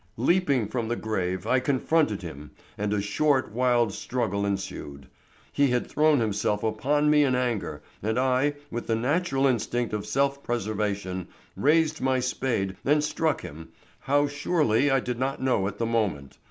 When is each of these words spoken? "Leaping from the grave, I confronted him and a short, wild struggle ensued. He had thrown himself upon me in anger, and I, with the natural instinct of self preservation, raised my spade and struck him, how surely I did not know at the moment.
"Leaping 0.17 0.67
from 0.67 0.87
the 0.87 0.95
grave, 0.95 1.45
I 1.45 1.59
confronted 1.59 2.23
him 2.23 2.49
and 2.75 2.91
a 2.91 2.99
short, 3.03 3.51
wild 3.51 3.93
struggle 3.93 4.47
ensued. 4.47 5.05
He 5.51 5.67
had 5.67 5.85
thrown 5.85 6.19
himself 6.19 6.63
upon 6.63 7.11
me 7.11 7.23
in 7.23 7.35
anger, 7.35 7.83
and 8.01 8.17
I, 8.17 8.55
with 8.71 8.87
the 8.87 8.95
natural 8.95 9.45
instinct 9.45 9.93
of 9.93 10.07
self 10.07 10.41
preservation, 10.41 11.27
raised 11.55 12.01
my 12.01 12.19
spade 12.19 12.77
and 12.83 13.03
struck 13.03 13.41
him, 13.41 13.69
how 13.99 14.25
surely 14.25 14.89
I 14.89 15.01
did 15.01 15.19
not 15.19 15.39
know 15.39 15.67
at 15.67 15.77
the 15.77 15.85
moment. 15.85 16.39